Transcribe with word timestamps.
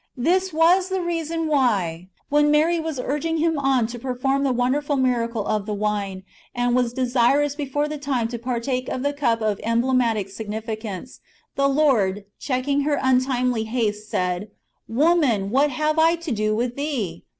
This 0.17 0.51
was 0.51 0.89
the 0.89 0.99
reason 0.99 1.45
why, 1.45 2.09
when 2.29 2.49
Mary 2.49 2.79
was 2.79 2.99
urging 2.99 3.37
[Him] 3.37 3.59
on 3.59 3.85
to 3.85 3.99
[perform] 3.99 4.41
the 4.43 4.51
wonderful 4.51 4.95
miracle 4.95 5.45
of 5.45 5.67
the 5.67 5.75
wine, 5.75 6.23
and 6.55 6.75
w^as 6.75 6.91
desirous 6.91 7.53
before 7.53 7.87
the 7.87 7.99
time 7.99 8.27
to 8.29 8.39
partake^ 8.39 8.89
of 8.89 9.03
the 9.03 9.13
cup 9.13 9.41
of 9.41 9.59
emblematic 9.63 10.29
significance, 10.29 11.19
the 11.55 11.69
Lord, 11.69 12.25
checking 12.39 12.81
her 12.81 12.97
untimely 12.99 13.65
haste, 13.65 14.09
said," 14.09 14.49
Woman, 14.87 15.51
what 15.51 15.69
have 15.69 15.99
I 15.99 16.15
to 16.15 16.31
do 16.31 16.55
with 16.55 16.75
thee 16.77 17.23